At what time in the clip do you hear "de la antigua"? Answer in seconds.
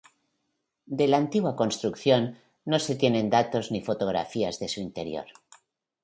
0.87-1.55